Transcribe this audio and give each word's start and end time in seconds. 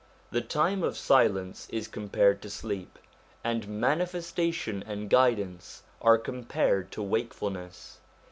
The 0.31 0.41
time 0.41 0.81
of 0.81 0.97
silence 0.97 1.67
is 1.69 1.87
compared 1.87 2.41
to 2.41 2.49
sleep, 2.49 2.97
and 3.43 3.67
manifestation 3.67 4.83
and 4.87 5.11
guidance 5.11 5.83
are 6.01 6.17
compared 6.17 6.89
to 6.93 7.03
wakefulness. 7.03 7.99